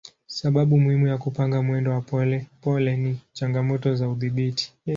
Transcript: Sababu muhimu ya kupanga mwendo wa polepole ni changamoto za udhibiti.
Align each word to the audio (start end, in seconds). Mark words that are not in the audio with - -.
Sababu 0.27 0.79
muhimu 0.79 1.07
ya 1.07 1.17
kupanga 1.17 1.61
mwendo 1.61 1.91
wa 1.91 2.01
polepole 2.01 2.97
ni 2.97 3.17
changamoto 3.33 3.95
za 3.95 4.09
udhibiti. 4.09 4.73